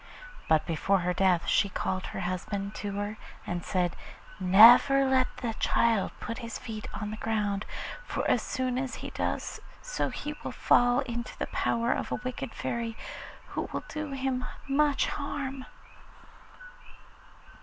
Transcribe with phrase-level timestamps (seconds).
[0.47, 3.95] But before her death she called her husband to her and said,
[4.39, 7.67] 'Never let the child put his feet on the ground,
[8.03, 12.15] for as soon as he does so he will fall into the power of a
[12.15, 12.97] wicked Fairy,
[13.49, 15.67] who will do him much harm.